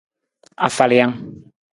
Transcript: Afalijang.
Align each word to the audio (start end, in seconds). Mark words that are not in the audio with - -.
Afalijang. 0.67 1.13